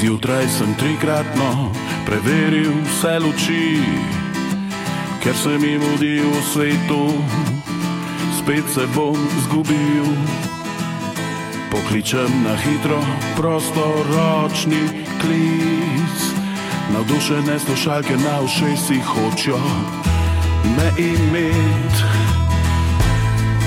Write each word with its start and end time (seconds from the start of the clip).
Zjutraj 0.00 0.48
sem 0.48 0.74
trikratno 0.74 1.70
preveril 2.06 2.72
vse 2.84 3.18
luči, 3.18 3.78
ker 5.22 5.36
se 5.36 5.58
mi 5.58 5.78
mudi 5.78 6.18
v 6.20 6.42
svetu, 6.52 7.02
spet 8.38 8.64
se 8.74 8.86
bom 8.94 9.16
zgubil. 9.44 10.08
Pokličem 11.70 12.42
na 12.42 12.56
hitro, 12.56 12.98
prostoročni 13.36 15.06
klic, 15.20 16.18
navdušene 16.92 17.58
slušalke 17.58 18.16
na 18.16 18.40
ušesih 18.40 19.04
hočejo 19.04 19.60
me 20.76 20.88
imeti. 20.98 22.04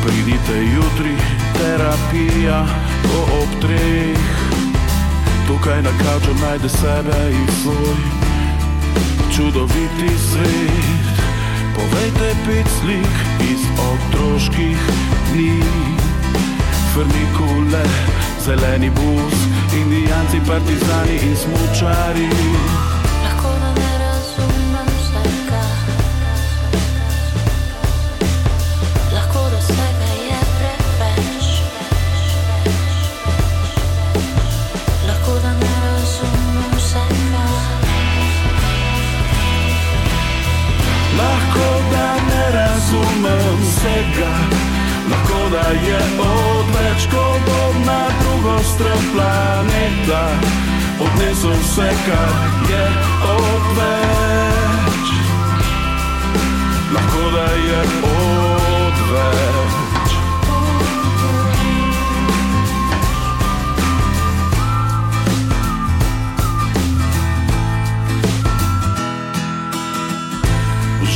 Pridite 0.03 0.57
jutri, 0.75 1.15
terapija, 1.53 2.65
to 3.03 3.19
ob 3.41 3.61
treh. 3.61 4.66
Tukaj 5.47 5.81
na 5.81 5.89
kavču 6.03 6.33
najde 6.41 6.69
sebe 6.69 7.31
in 7.31 7.47
svoj 7.61 7.97
čudoviti 9.35 10.17
svet. 10.17 11.05
Povejte 11.75 12.35
pet 12.45 12.67
slik 12.79 13.15
iz 13.51 13.61
otroških 13.91 14.77
dni. 15.33 15.61
Frnikule, 16.93 17.83
zeleni 18.45 18.89
bus, 18.89 19.37
indijanci, 19.73 20.37
partizani 20.47 21.15
in 21.29 21.35
smučari. 21.35 22.29
Razumem 42.87 43.57
vsega, 43.61 44.31
lahko 45.09 45.49
da 45.49 45.69
je 45.87 45.99
odveč, 46.19 47.07
ko 47.11 47.39
bom 47.45 47.85
na 47.85 48.07
drugo 48.21 48.63
stran 48.63 48.99
planeta. 49.13 50.29
Odnesel 50.99 51.51
vse, 51.51 51.89
kar 52.05 52.31
je 52.69 52.85
odveč. 53.23 55.07
Lahko 56.93 57.31
da 57.31 57.47
je 57.67 57.81
odveč. 58.03 59.47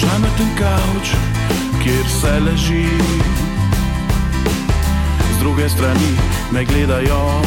Žameten 0.01 0.49
kavč, 0.57 1.15
kjer 1.83 2.05
se 2.21 2.39
leži. 2.39 2.85
Z 5.35 5.39
druge 5.39 5.69
strani 5.69 6.11
me 6.51 6.65
gledajo 6.65 7.41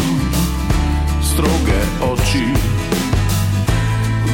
stroge 1.23 1.81
oči. 2.03 2.47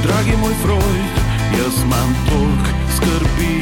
Dragi 0.02 0.36
moj 0.40 0.54
Freud, 0.62 1.14
jaz 1.58 1.82
imam 1.84 2.14
toliko 2.28 2.70
skrbi. 2.96 3.56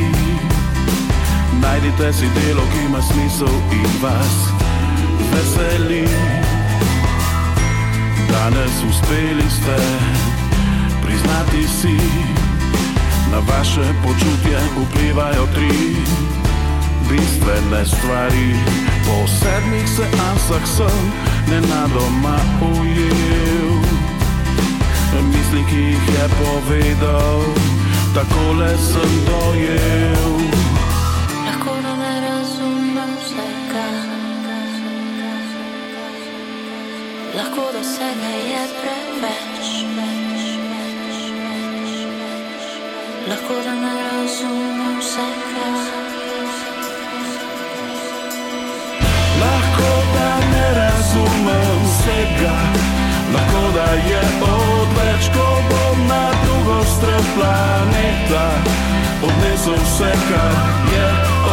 Najdite 1.63 2.13
si 2.13 2.27
delo, 2.35 2.63
ki 2.73 2.87
ima 2.87 3.03
smisel 3.03 3.55
in 3.73 3.91
vas 4.03 4.37
veseli. 5.33 6.09
Danes 8.31 8.77
uspeli 8.91 9.51
ste 9.51 9.77
priznati 11.03 11.69
si, 11.81 11.97
na 13.33 13.39
vaše 13.39 13.93
počutje 14.03 14.59
vplivajo 14.77 15.47
tri 15.55 15.99
bistvene 17.11 17.83
stvari. 17.87 18.53
Po 19.07 19.27
sedmih 19.27 19.89
seansah 19.89 20.65
sem 20.67 21.01
nenadoma 21.51 22.37
ujel 22.61 23.89
misli, 25.23 25.63
ki 25.71 25.77
jih 25.77 26.07
je 26.15 26.27
povedal, 26.41 27.41
takole 28.15 28.73
sem 28.79 29.13
dojel. 29.27 30.35
lahko 31.47 31.73
da 31.83 31.93
ne 31.97 32.15
razumem 32.21 33.13
vsega, 33.23 33.89
lahko 37.37 37.65
da 37.73 37.81
vsega 37.81 38.33
je 38.51 38.63
preveč. 38.81 39.69
Lahko 43.29 43.55
da 43.65 43.75
ne 43.75 43.95
razumem 44.09 44.99
vsega. 45.01 45.88
Planeta. 57.59 58.45
Odnesel 59.23 59.75
vse, 59.75 60.13
kar 60.29 60.55
je 60.93 61.07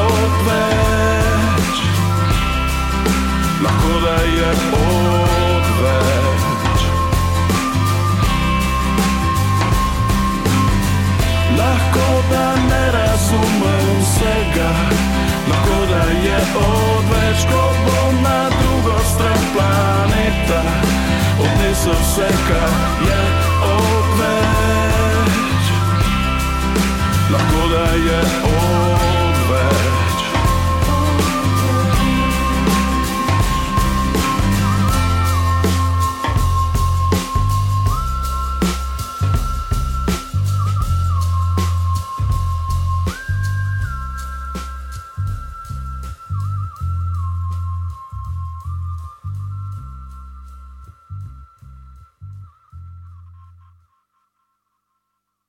odveč. 0.05 1.77
Lahko 3.63 3.93
da 4.05 4.17
je 4.37 4.51
odveč. 5.51 6.81
Lahko 11.57 12.09
da 12.31 12.55
ne 12.69 12.91
razumem 12.91 13.87
vsega, 14.01 14.71
lahko 15.49 15.79
da 15.91 16.03
je 16.27 16.39
odveč, 16.55 17.45
ko 17.51 17.63
bom 17.85 18.23
na 18.23 18.49
drugo 18.49 18.99
stran 19.13 19.43
planeta. 19.53 20.61
Odnesel 21.39 21.93
vse, 22.01 22.29
kar 22.47 22.69
je 23.07 23.15
odveč. 23.15 23.34